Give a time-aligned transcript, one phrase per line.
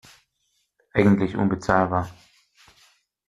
[0.93, 2.09] Eigentlich unbezahlbar.